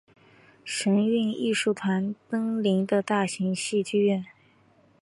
[0.65, 4.25] 神韵艺术团登临的大型戏剧院。